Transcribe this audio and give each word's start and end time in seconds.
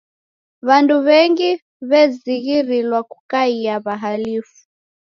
W'andu 0.67 0.95
w'engi 1.05 1.51
w'ezighirilwa 1.89 2.99
kukaia 3.11 3.75
w'ahalifu. 3.83 4.59